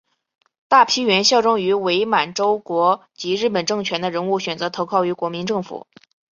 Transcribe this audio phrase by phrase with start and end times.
[0.67, 5.85] 大批原效忠于伪满洲国及日本政权的人物选择投靠于国民政府。